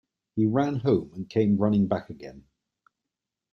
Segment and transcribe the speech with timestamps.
[0.35, 2.47] He ran home and came running back again.